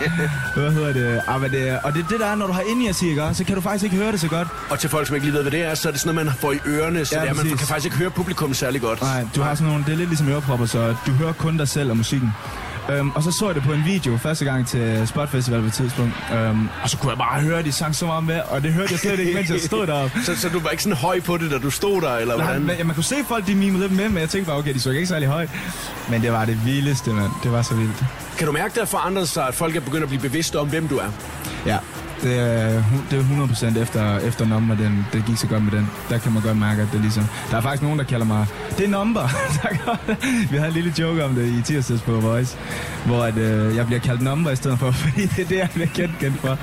Hvad 0.56 0.72
hedder 0.72 0.94
det? 0.94 1.22
Ah, 1.28 1.42
men 1.42 1.52
det 1.52 1.80
og 1.84 1.94
det 1.94 2.04
er 2.04 2.08
det, 2.08 2.20
der 2.20 2.26
er, 2.26 2.36
når 2.36 2.48
du 2.48 2.54
har 2.54 2.62
inde 2.72 2.86
i 2.86 2.88
at 2.88 2.96
sige, 2.96 3.22
så 3.34 3.44
kan 3.44 3.56
du 3.56 3.62
faktisk 3.62 3.84
ikke 3.84 3.96
høre 3.96 4.12
det 4.12 4.20
så 4.20 4.28
godt. 4.28 4.48
Og 4.70 4.80
til 4.80 4.90
folk, 4.90 5.08
som 5.08 5.16
ikke 5.16 5.26
lige 5.28 5.34
ved, 5.36 5.42
hvad 5.42 5.52
det 5.52 5.62
er, 5.66 5.76
så 5.76 5.88
er 5.88 5.92
det 5.92 6.02
sådan 6.02 6.16
noget, 6.16 6.26
man 6.26 6.36
får 6.40 6.52
i 6.52 6.58
ørerne, 6.68 7.06
så 7.06 7.16
Ja, 7.16 7.22
det 7.22 7.30
er, 7.30 7.34
man 7.34 7.44
præcis. 7.44 7.60
kan 7.60 7.68
faktisk 7.68 7.86
ikke 7.86 7.98
høre 7.98 8.10
publikum 8.10 8.54
særlig 8.54 8.82
godt. 8.82 9.02
Nej, 9.02 9.26
du 9.36 9.42
har 9.42 9.56
sådan 9.56 9.68
nogle, 9.72 9.86
det 9.86 9.94
er 9.94 9.98
lidt 9.98 10.10
ligesom 10.10 10.30
ørepropper, 10.30 10.66
så 10.66 10.96
du 11.08 11.12
hører 11.12 11.34
kun 11.34 11.58
dig 11.58 11.68
selv 11.68 11.90
og 11.90 11.98
musikken. 11.98 12.34
Um, 12.90 13.12
og 13.16 13.24
så 13.24 13.32
så 13.32 13.46
jeg 13.46 13.56
det 13.56 13.64
på 13.64 13.74
en 13.74 13.86
video 13.86 14.18
første 14.18 14.46
gang 14.46 14.68
til 14.68 15.08
Spot 15.08 15.30
Festival 15.30 15.60
på 15.62 15.66
et 15.66 15.74
tidspunkt. 15.74 16.14
Um, 16.50 16.70
og 16.84 16.90
så 16.90 16.98
kunne 16.98 17.10
jeg 17.10 17.18
bare 17.18 17.42
høre, 17.42 17.60
at 17.60 17.66
de 17.66 17.72
sang 17.72 17.96
så 17.96 18.06
meget 18.06 18.24
med, 18.24 18.40
og 18.50 18.64
det 18.64 18.74
hørte 18.74 18.92
jeg 18.92 19.00
slet 19.00 19.20
ikke, 19.20 19.34
mens 19.34 19.50
jeg 19.50 19.60
stod 19.60 19.88
deroppe. 19.88 20.20
Så, 20.26 20.36
så 20.36 20.50
du 20.50 20.60
var 20.60 20.70
ikke 20.70 20.84
sådan 20.84 20.98
høj 20.98 21.20
på 21.22 21.38
det, 21.38 21.52
da 21.52 21.58
du 21.58 21.70
stod 21.70 22.02
der, 22.02 22.16
eller 22.18 22.38
Nej, 22.38 22.46
hvordan? 22.46 22.62
men, 22.62 22.76
ja, 22.78 22.84
man 22.84 22.96
kunne 22.96 23.04
se 23.04 23.16
folk, 23.28 23.48
de 23.48 23.56
mimede 23.56 23.82
lidt 23.82 23.92
med, 23.92 24.10
men 24.10 24.18
jeg 24.18 24.30
tænkte 24.30 24.50
bare, 24.50 24.58
okay, 24.58 24.74
de 24.74 24.80
så 24.80 24.90
ikke 24.90 25.08
særlig 25.08 25.28
højt. 25.28 25.50
Men 26.10 26.22
det 26.22 26.32
var 26.32 26.46
det 26.46 26.66
vildeste, 26.66 27.14
mand. 27.14 27.32
Det 27.44 27.52
var 27.52 27.62
så 27.62 27.76
vildt. 27.76 28.06
Kan 28.38 28.48
du 28.48 28.54
mærke, 28.54 28.72
det 28.74 28.80
har 28.80 28.86
forandret 28.86 29.30
sig, 29.30 29.48
at 29.48 29.54
folk 29.54 29.76
er 29.76 29.80
begyndt 29.80 30.04
at 30.04 30.10
blive 30.10 30.22
bevidste 30.22 30.60
om, 30.60 30.68
hvem 30.68 30.88
du 30.88 30.98
er? 30.98 31.10
Ja, 31.66 31.78
det 32.26 32.40
er, 32.40 32.84
det 33.12 33.20
er 33.20 33.74
100% 33.76 33.80
efter, 33.82 34.18
efter 34.20 34.46
nummer, 34.46 34.76
den, 34.76 35.06
det 35.14 35.24
gik 35.26 35.38
så 35.38 35.48
godt 35.48 35.64
med 35.64 35.72
den. 35.72 35.90
Der 36.10 36.18
kan 36.18 36.32
man 36.34 36.42
godt 36.42 36.58
mærke, 36.58 36.82
at 36.82 36.88
det 36.94 37.02
ligesom... 37.02 37.24
Der 37.52 37.58
er 37.58 37.62
faktisk 37.62 37.84
nogen, 37.84 38.00
der 38.00 38.06
kalder 38.06 38.26
mig... 38.26 38.46
Det 38.78 38.86
er 38.86 38.90
number! 38.90 39.30
Vi 40.52 40.58
havde 40.58 40.68
en 40.68 40.74
lille 40.74 40.94
joke 41.00 41.24
om 41.26 41.36
det 41.36 41.48
i 41.48 41.62
tirsdags 41.62 42.02
på 42.02 42.12
Voice, 42.12 42.58
hvor 43.06 43.24
at, 43.24 43.38
øh, 43.38 43.76
jeg 43.76 43.86
bliver 43.86 44.00
kaldt 44.00 44.22
number 44.22 44.52
i 44.52 44.56
stedet 44.56 44.80
for, 44.80 44.92
fordi 45.02 45.22
det 45.26 45.40
er 45.40 45.46
det, 45.48 45.58
jeg 45.58 45.70
bliver 45.74 45.88
kendt, 45.94 46.20
kendt 46.20 46.40
for. 46.40 46.58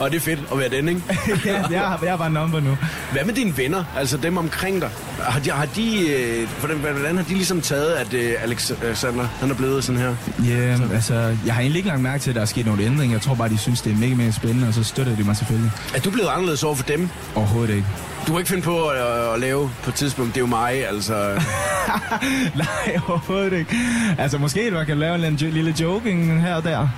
Og 0.00 0.10
det 0.10 0.16
er 0.16 0.20
fedt 0.20 0.40
at 0.52 0.58
være 0.58 0.68
den, 0.70 0.88
ikke? 0.88 1.00
ja, 1.46 1.62
jeg, 1.70 1.92
er- 1.92 1.98
jeg 2.02 2.12
er 2.12 2.16
bare 2.16 2.30
number 2.30 2.60
nu. 2.60 2.76
Hvad 3.12 3.24
med 3.24 3.34
dine 3.34 3.56
venner, 3.56 3.84
altså 3.96 4.16
dem 4.16 4.36
omkring 4.36 4.80
dig? 4.80 4.90
Har 5.20 5.40
de, 5.40 5.50
har 5.50 5.64
de, 5.66 6.08
øh, 6.10 6.48
hvordan, 6.60 6.76
hvordan 6.76 7.16
har 7.16 7.24
de 7.24 7.34
ligesom 7.34 7.60
taget, 7.60 7.92
at 7.92 8.14
øh, 8.14 8.32
Alexander 8.42 9.26
han 9.40 9.50
er 9.50 9.54
blevet 9.54 9.84
sådan 9.84 10.00
her? 10.00 10.14
Ja, 10.44 10.50
yeah, 10.50 10.90
altså, 10.94 11.14
jeg 11.46 11.54
har 11.54 11.60
egentlig 11.60 11.76
ikke 11.78 11.88
lagt 11.88 12.00
mærke 12.02 12.22
til, 12.22 12.30
at 12.30 12.34
der 12.36 12.42
er 12.42 12.46
sket 12.46 12.66
nogle 12.66 12.82
ændringer. 12.82 13.14
Jeg 13.14 13.22
tror 13.22 13.34
bare, 13.34 13.48
de 13.48 13.58
synes, 13.58 13.80
det 13.80 13.92
er 13.92 13.96
mega, 13.96 14.14
mega 14.14 14.30
spændende, 14.30 14.68
og 14.68 14.74
så 14.74 14.84
støtter 14.92 15.16
de 15.16 15.24
mig 15.24 15.36
selvfølgelig. 15.36 15.70
Er 15.94 16.00
du 16.00 16.10
blevet 16.10 16.28
anderledes 16.28 16.62
over 16.62 16.74
for 16.74 16.84
dem? 16.84 17.08
Overhovedet 17.34 17.74
ikke. 17.74 17.86
Du 18.26 18.32
har 18.32 18.38
ikke 18.38 18.48
finde 18.48 18.62
på 18.62 18.88
at, 18.88 19.34
at, 19.34 19.40
lave 19.40 19.70
på 19.82 19.90
et 19.90 19.94
tidspunkt, 19.94 20.34
det 20.34 20.36
er 20.36 20.44
jo 20.44 20.46
mig, 20.46 20.88
altså. 20.88 21.14
Nej, 22.64 23.00
overhovedet 23.08 23.52
ikke. 23.52 23.76
Altså, 24.18 24.38
måske 24.38 24.70
man 24.70 24.86
kan 24.86 24.98
lave 24.98 25.14
en 25.14 25.36
lille, 25.36 25.50
lille 25.50 25.74
joking 25.80 26.42
her 26.42 26.54
og 26.54 26.64
der. 26.64 26.88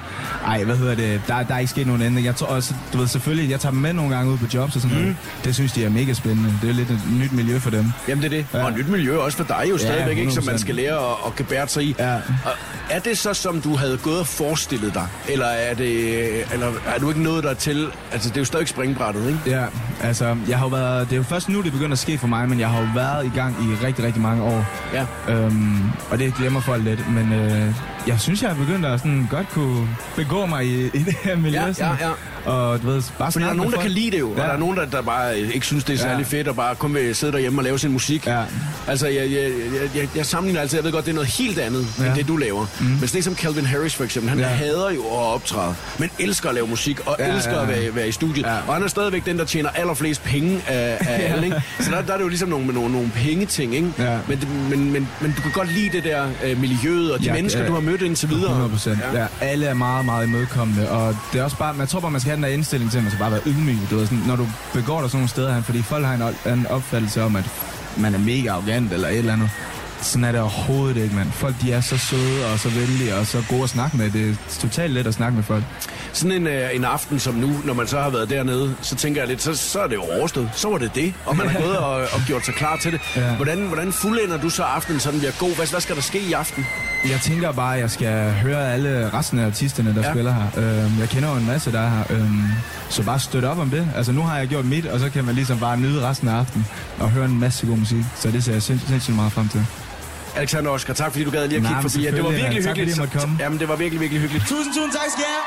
Ej, 0.47 0.65
hvad 0.65 0.77
hedder 0.77 0.95
det? 0.95 1.21
Der, 1.27 1.43
der 1.43 1.55
er 1.55 1.59
ikke 1.59 1.71
sket 1.71 1.87
nogen 1.87 2.03
ændring. 2.03 2.27
Jeg 2.27 2.37
tror 2.37 2.47
også, 2.47 2.75
du 2.93 2.99
ved 2.99 3.09
selvfølgelig, 3.09 3.51
jeg 3.51 3.61
tager 3.61 3.71
dem 3.73 3.81
med 3.81 3.93
nogle 3.93 4.17
gange 4.17 4.33
ud 4.33 4.39
på 4.39 4.47
jobs 4.55 4.75
og 4.77 4.83
sådan 4.83 4.97
noget. 4.97 5.17
Det 5.45 5.55
synes 5.55 5.73
de 5.73 5.85
er 5.85 5.89
mega 5.91 6.13
spændende. 6.13 6.53
Det 6.63 6.71
er 6.71 6.75
lidt 6.75 6.91
et 6.91 7.01
nyt 7.21 7.33
miljø 7.33 7.59
for 7.59 7.71
dem. 7.71 7.93
Jamen 8.09 8.23
det 8.25 8.33
er 8.33 8.37
det. 8.37 8.47
Ja. 8.53 8.59
Ja. 8.59 8.65
Og 8.65 8.71
et 8.71 8.77
nyt 8.77 8.89
miljø 8.89 9.19
også 9.19 9.37
for 9.37 9.45
dig 9.45 9.67
jo 9.71 9.79
stadigvæk, 9.79 10.19
ikke, 10.19 10.33
som 10.33 10.45
man 10.45 10.55
100%. 10.55 10.59
skal 10.59 10.75
lære 10.75 10.95
at, 10.97 11.17
at 11.27 11.37
gebære 11.37 11.69
sig 11.69 11.85
i. 11.85 11.95
Ja. 11.99 12.15
Og 12.15 12.53
er 12.91 12.99
det 12.99 13.19
så, 13.19 13.35
som 13.35 13.61
du 13.61 13.77
havde 13.77 13.99
gået 14.03 14.19
og 14.19 14.27
forestillet 14.27 14.95
dig? 14.95 15.07
Eller 15.29 15.47
er, 15.47 15.75
det, 15.75 16.53
eller 16.53 16.73
er 16.95 16.99
du 17.01 17.09
ikke 17.09 17.23
nået 17.23 17.45
der 17.45 17.55
til? 17.55 17.87
Altså, 18.13 18.29
det 18.29 18.37
er 18.37 18.41
jo 18.41 18.45
stadig 18.45 18.69
springbrættet, 18.69 19.27
ikke? 19.29 19.41
Ja, 19.47 19.65
altså, 20.03 20.37
jeg 20.49 20.59
har 20.59 20.69
været, 20.69 21.07
det 21.07 21.13
er 21.13 21.17
jo 21.17 21.23
først 21.23 21.49
nu, 21.49 21.63
det 21.63 21.73
begynder 21.73 21.93
at 21.93 21.99
ske 21.99 22.19
for 22.19 22.27
mig, 22.27 22.49
men 22.49 22.61
jeg 22.61 22.69
har 22.69 22.81
jo 22.81 22.87
været 22.95 23.27
i 23.27 23.31
gang 23.35 23.57
i 23.63 23.87
rigtig, 23.87 24.05
rigtig 24.05 24.23
mange 24.23 24.43
år. 24.43 24.67
Ja. 24.93 25.07
Øhm, 25.35 25.83
og 26.11 26.19
det 26.19 26.35
glemmer 26.35 26.61
folk 26.61 26.85
lidt, 26.85 27.13
men 27.13 27.33
øh, 27.33 27.75
jeg 28.07 28.21
synes, 28.21 28.43
jeg 28.43 28.51
er 28.51 28.55
begyndt 28.55 28.87
at 28.87 29.01
sådan 29.01 29.27
godt 29.31 29.49
kunne 29.49 29.89
begå 30.17 30.47
mig 30.47 30.67
i, 30.67 30.87
i 30.87 30.99
det 30.99 31.15
her 31.25 31.37
miljø. 31.37 31.61
Ja, 31.61 31.67
ja, 31.79 31.91
ja. 32.01 32.13
Og 32.45 32.83
du 32.83 32.87
ved, 32.87 33.03
bare 33.19 33.33
Fordi 33.33 33.45
der 33.45 33.51
er 33.51 33.55
nogen, 33.55 33.73
der 33.73 33.81
kan 33.81 33.91
lide 33.91 34.11
det 34.11 34.19
jo, 34.21 34.35
ja. 34.37 34.43
og 34.43 34.47
der 34.49 34.53
er 34.55 34.59
nogen, 34.59 34.77
der, 34.77 34.85
der 34.87 35.03
bare 35.03 35.39
ikke 35.39 35.67
synes, 35.67 35.85
det 35.85 35.95
er 35.95 35.99
særlig 35.99 36.27
Ja. 36.33 36.39
fedt, 36.39 36.49
og 36.49 36.57
bare 36.57 36.75
kun 36.75 36.95
vil 36.95 37.15
sidde 37.15 37.33
derhjemme 37.33 37.61
og 37.61 37.65
lave 37.65 37.79
sin 37.79 37.93
musik. 37.93 38.27
Ja. 38.27 38.43
Altså, 38.89 39.07
jeg, 39.07 39.31
jeg, 39.31 39.51
jeg, 39.81 39.91
jeg, 39.97 40.09
jeg 40.17 40.27
sammenligner 40.27 40.61
altid, 40.61 40.79
jeg 40.79 40.85
ved 40.85 40.93
godt, 40.93 41.05
det 41.05 41.11
er 41.11 41.15
noget 41.15 41.29
helt 41.29 41.59
andet, 41.59 41.87
ja. 41.99 42.07
End 42.07 42.15
det, 42.15 42.29
du 42.29 42.37
laver. 42.37 42.67
Mm. 42.81 42.87
Men 42.87 43.09
sådan 43.09 43.23
som 43.23 43.37
Calvin 43.37 43.67
Harris 43.67 43.95
for 43.95 44.05
eksempel, 44.05 44.31
han 44.31 44.39
ja. 44.39 44.47
Hader 44.47 44.91
jo 44.91 45.01
at 45.03 45.13
optræde, 45.35 45.75
men 45.99 46.11
elsker 46.19 46.49
at 46.49 46.55
lave 46.55 46.67
musik, 46.67 47.01
og 47.07 47.17
ja, 47.19 47.35
elsker 47.35 47.53
ja, 47.55 47.63
at 47.63 47.69
ja. 47.77 47.81
være, 47.81 47.95
være 47.95 48.09
i 48.09 48.13
studiet. 48.13 48.45
Ja. 48.47 48.53
Ja. 48.55 48.59
Og 48.69 48.75
han 48.75 48.83
er 48.83 48.89
stadigvæk 48.89 49.27
den, 49.27 49.39
der 49.39 49.45
tjener 49.45 49.71
allerflest 49.71 50.25
penge 50.25 50.63
af, 50.67 50.97
af 51.01 51.23
alle, 51.33 51.45
ikke? 51.47 51.63
Så 51.81 51.91
der, 51.91 52.03
der 52.03 52.13
er 52.13 52.17
det 52.17 52.25
jo 52.25 52.29
ligesom 52.29 52.49
nogle, 52.49 52.67
nogle, 52.67 52.93
nogle 52.93 53.11
pengeting, 53.15 53.75
ikke? 53.75 53.93
Ja. 53.99 54.19
Men, 54.29 54.39
det, 54.41 54.49
men, 54.71 54.93
men, 54.93 55.09
men 55.21 55.35
du 55.37 55.43
kan 55.43 55.51
godt 55.51 55.73
lide 55.73 55.91
det 55.93 56.05
der 56.05 56.27
øh, 56.45 56.61
miljøet, 56.61 57.13
og 57.13 57.19
de 57.21 57.25
Ja, 57.25 57.33
mennesker, 57.33 57.61
ja. 57.61 57.67
du 57.69 57.73
har 57.73 57.81
mødt 57.81 58.03
indtil 58.03 58.29
videre. 58.29 58.45
100 58.47 58.71
procent. 58.71 58.99
Ja. 59.15 59.21
ja. 59.21 59.27
Alle 59.41 59.67
er 59.67 59.75
meget, 59.75 60.05
meget 60.05 60.27
imødekommende. 60.27 60.91
Og 60.91 61.17
det 61.33 61.41
er 61.41 61.45
også 61.45 61.57
bare, 61.57 61.75
man 61.75 61.87
tror 61.87 62.01
bare, 62.01 62.11
man 62.11 62.21
skal 62.21 62.31
have 62.35 62.43
den 62.47 62.51
der 62.51 62.57
indstilling 62.59 62.91
til, 62.91 62.99
at 62.99 63.05
man 63.05 63.11
skal 63.11 63.23
bare 63.23 63.31
være 63.31 63.47
ydmyg. 63.47 63.79
Du 63.91 63.97
ved, 63.97 64.07
sådan, 64.07 64.25
når 64.27 64.37
du 64.37 64.47
begår 64.73 65.01
dig 65.01 65.11
sådan 65.11 65.19
nogle 65.19 65.29
steder 65.29 65.63
fordi 65.63 65.83
folk 65.83 66.05
har 66.07 66.15
en, 66.15 66.53
en 66.53 66.67
opfattelse 66.67 67.23
om, 67.23 67.37
at 67.37 67.45
man 67.97 68.15
er 68.15 68.19
mega 68.19 68.51
arrogant 68.51 68.93
eller 68.93 69.09
et 69.09 69.19
eller 69.19 69.33
andet. 69.33 69.51
Sådan 70.05 70.25
er 70.25 70.33
det 70.33 70.41
overhovedet 70.41 70.97
ikke, 71.03 71.15
mand. 71.15 71.33
Folk, 71.33 71.55
de 71.63 71.73
er 71.73 71.81
så 71.81 71.99
søde 71.99 72.47
og 72.53 72.59
så 72.59 72.69
venlige 72.69 73.15
og 73.17 73.27
så 73.27 73.43
gode 73.49 73.63
at 73.63 73.71
snakke 73.71 73.97
med. 73.97 74.11
Det 74.11 74.31
er 74.31 74.35
totalt 74.61 74.93
let 74.93 75.07
at 75.07 75.15
snakke 75.15 75.37
med 75.37 75.45
folk. 75.45 75.65
Sådan 76.13 76.33
en, 76.33 76.47
øh, 76.47 76.69
en 76.75 76.85
aften 76.85 77.19
som 77.19 77.35
nu, 77.35 77.53
når 77.65 77.75
man 77.75 77.87
så 77.87 78.01
har 78.01 78.11
været 78.11 78.31
dernede, 78.31 78.75
så 78.83 78.95
tænker 78.97 79.21
jeg 79.21 79.29
lidt, 79.29 79.43
så, 79.43 79.55
så 79.55 79.81
er 79.81 79.87
det 79.87 79.95
jo 79.95 80.03
overstået. 80.19 80.51
Så 80.55 80.69
var 80.69 80.79
det 80.79 80.95
det, 80.95 81.15
og 81.27 81.37
man 81.37 81.49
har 81.49 81.61
gået 81.61 81.77
og, 81.79 81.93
og 81.95 82.21
gjort 82.27 82.45
sig 82.45 82.55
klar 82.55 82.77
til 82.77 82.93
det. 82.93 83.01
Ja. 83.17 83.35
Hvordan, 83.37 83.59
hvordan 83.67 83.93
fuldender 83.93 84.37
du 84.41 84.51
så 84.51 84.63
aftenen, 84.63 85.01
så 85.01 85.11
den 85.11 85.19
bliver 85.19 85.33
god? 85.39 85.57
Hvad, 85.57 85.67
hvad 85.71 85.81
skal 85.81 85.97
der 85.97 86.03
ske 86.03 86.19
i 86.21 86.33
aften? 86.33 86.67
Jeg 87.11 87.21
tænker 87.21 87.53
bare, 87.53 87.75
at 87.75 87.81
jeg 87.81 87.91
skal 87.91 88.33
høre 88.33 88.73
alle 88.73 89.11
resten 89.15 89.39
af 89.39 89.47
artisterne, 89.47 89.95
der 89.95 90.03
Ja. 90.03 90.11
spiller 90.13 90.35
her. 90.35 90.47
Øhm, 90.85 90.99
jeg 91.01 91.09
kender 91.09 91.31
jo 91.31 91.37
en 91.37 91.47
masse, 91.47 91.73
der 91.73 91.81
er 91.81 91.89
her. 91.91 92.05
Øhm, 92.11 92.43
så 92.89 93.03
bare 93.03 93.21
støtte 93.21 93.47
op 93.47 93.59
om 93.59 93.71
det. 93.71 93.89
Altså, 93.97 94.13
nu 94.13 94.23
har 94.23 94.39
jeg 94.39 94.49
gjort 94.49 94.65
mit, 94.65 94.87
og 94.87 95.01
så 95.01 95.11
kan 95.11 95.25
man 95.25 95.35
ligesom 95.35 95.59
bare 95.59 95.77
nyde 95.77 96.09
resten 96.09 96.29
af 96.29 96.35
aftenen 96.35 96.67
og 96.99 97.11
høre 97.11 97.25
en 97.25 97.41
masse 97.41 97.67
god 97.67 97.77
musik. 97.77 98.05
Så 98.17 98.31
det 98.31 98.45
ser 98.45 98.53
jeg 98.53 98.63
sind- 98.63 98.89
sindssygt 98.89 99.17
meget 99.17 99.33
frem 99.33 99.49
til. 99.49 99.67
Alexander 100.37 100.71
Oscar, 100.71 100.95
tak 100.95 101.13
fordi 101.13 101.25
du 101.25 101.31
gad 101.31 101.49
lige 101.49 101.57
at 101.61 101.67
kigge 101.67 101.83
forbi. 101.83 102.05
Ja, 102.05 102.11
det 102.11 102.25
var 102.25 102.31
virkelig 102.31 102.63
tak, 102.65 102.71
fordi 102.71 102.81
hyggeligt. 102.81 102.97
jeg 102.97 103.03
måtte 103.05 103.19
komme. 103.19 103.37
Jamen, 103.41 103.59
det 103.59 103.69
var 103.69 103.77
virkelig, 103.77 104.01
virkelig 104.01 104.21
hyggeligt. 104.23 104.47
Tusind, 104.49 104.75
tusind 104.75 104.93
tak 104.93 105.11
skal 105.11 105.25
jeg. 105.35 105.41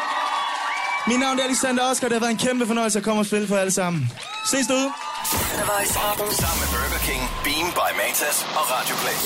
Mit 1.08 1.20
navn 1.20 1.40
er 1.40 1.44
Alexander 1.44 1.84
Oscar. 1.92 2.08
Det 2.08 2.16
har 2.16 2.20
været 2.20 2.32
en 2.32 2.38
kæmpe 2.48 2.68
fornøjelse 2.68 3.00
at 3.00 3.06
komme 3.06 3.20
og 3.22 3.26
spille 3.26 3.48
for 3.48 3.58
alle 3.58 3.72
sammen. 3.72 4.12
Ses 4.52 4.68
derude. 4.68 4.90
The 5.60 5.66
Voice. 5.74 5.94
Sammen 6.44 6.60
med 6.64 6.70
Burger 6.76 7.02
King, 7.10 7.22
Beam 7.48 7.68
by 7.80 7.90
Matas 8.02 8.38
og 8.60 8.64
Radio 8.76 8.96
Play. 9.04 9.18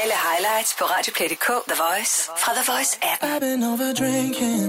Alle 0.00 0.16
highlights 0.28 0.70
på 0.78 0.84
radioplay.dk. 0.94 1.48
The 1.70 1.78
Voice 1.86 2.14
fra 2.42 2.50
The 2.58 2.64
Voice 2.72 2.92
app. 3.10 3.20
I've 3.30 3.40
been 3.46 3.62
over 3.72 3.88
drinking. 4.02 4.60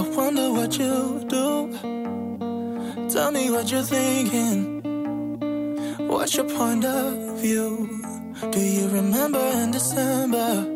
I 0.00 0.02
wonder 0.18 0.46
what 0.58 0.72
you 0.82 0.94
do. 1.36 1.46
Tell 3.14 3.30
me 3.38 3.44
what 3.54 3.66
you're 3.72 3.88
thinking. 3.96 4.56
What's 6.12 6.32
your 6.38 6.48
point 6.58 6.84
of 6.84 7.04
view? 7.42 7.70
Do 8.40 8.60
you 8.60 8.88
remember 8.88 9.38
in 9.38 9.70
December? 9.70 10.66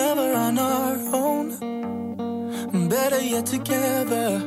Never 0.00 0.34
on 0.34 0.58
our 0.58 0.94
own. 1.14 2.88
Better 2.88 3.22
yet 3.22 3.46
together. 3.46 4.40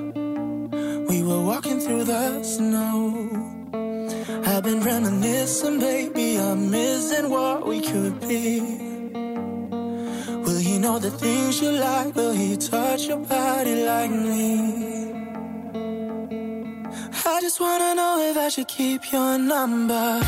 We 1.10 1.24
were 1.24 1.44
walking 1.44 1.80
through 1.80 2.04
the 2.04 2.44
snow. 2.44 3.30
I've 4.46 4.64
been 4.64 4.82
reminiscing, 4.82 5.80
baby. 5.80 6.38
I'm 6.38 6.70
missing 6.70 7.32
what 7.32 7.66
we 7.66 7.82
could 7.82 8.20
be. 8.22 8.60
Will 10.46 10.60
he 10.60 10.78
know 10.78 11.00
the 11.00 11.10
things 11.10 11.62
you 11.62 11.72
like? 11.72 12.16
Will 12.16 12.34
he 12.34 12.58
touch 12.58 13.08
your 13.08 13.18
body 13.18 13.84
like 13.86 14.12
me? 14.12 15.14
I 17.26 17.42
just 17.42 17.60
wanna 17.60 17.96
know 17.96 18.20
if 18.30 18.38
I 18.38 18.50
should 18.50 18.68
keep 18.68 19.12
your 19.12 19.40
number. 19.40 20.22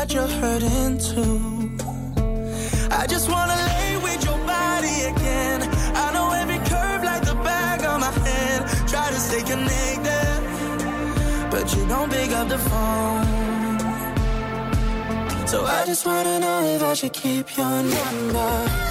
That 0.00 0.14
you're 0.14 0.34
hurting 0.40 0.96
too? 0.96 1.36
I 2.90 3.06
just 3.06 3.28
wanna 3.30 3.58
lay 3.70 3.90
with 4.06 4.24
your 4.24 4.40
body 4.56 4.96
again. 5.12 5.60
I 6.04 6.06
know 6.14 6.28
every 6.40 6.60
curve 6.72 7.02
like 7.10 7.22
the 7.30 7.34
back 7.50 7.78
of 7.84 8.00
my 8.00 8.12
hand. 8.26 8.62
Try 8.88 9.06
to 9.14 9.20
stay 9.28 9.42
connected, 9.52 10.38
but 11.50 11.66
you 11.74 11.82
don't 11.86 12.10
pick 12.10 12.30
up 12.40 12.48
the 12.48 12.60
phone. 12.70 13.26
So 15.46 15.58
I 15.78 15.84
just 15.84 16.06
wanna 16.06 16.38
know 16.44 16.60
if 16.74 16.82
I 16.82 16.94
should 16.94 17.12
keep 17.12 17.46
your 17.58 17.82
number. 17.96 18.89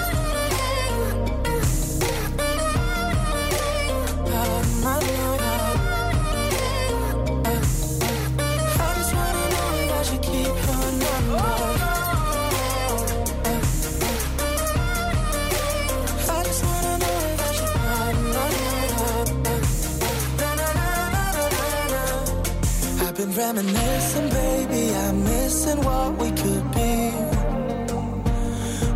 Reminiscing, 23.53 24.29
baby. 24.29 24.95
I'm 24.95 25.23
missing 25.23 25.81
what 25.83 26.17
we 26.17 26.29
could 26.31 26.65
be. 26.71 27.11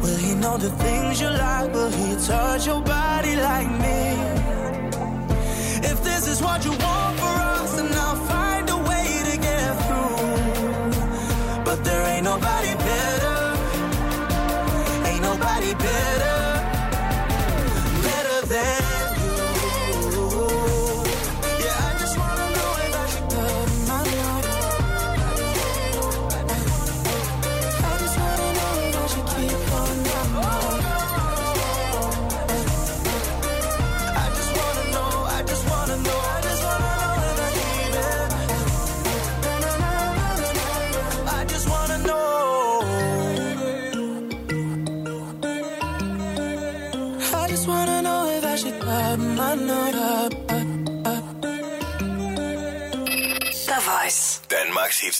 Will 0.01 0.17
he 0.17 0.35
know 0.35 0.57
the 0.57 0.69
things 0.83 1.21
you 1.21 1.29
like? 1.29 1.73
Will 1.73 1.89
he 1.89 2.15
touch 2.27 2.67
your 2.67 2.81
body 2.81 3.35
like 3.35 3.69
me? 3.85 4.01
If 5.91 6.03
this 6.03 6.27
is 6.27 6.41
what 6.41 6.63
you 6.65 6.71
want 6.71 6.92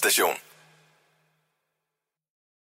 station. 0.10 0.43